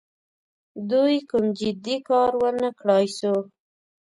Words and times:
دوی 0.89 1.15
کوم 1.29 1.45
جدي 1.59 1.95
کار 2.09 2.31
ونه 2.41 2.69
کړای 2.79 3.05
سو. 3.17 3.33